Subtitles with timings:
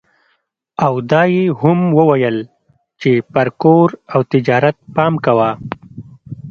[1.11, 2.37] دا يې هم وويل
[3.01, 5.49] چې پر کور او تجارت پام کوه.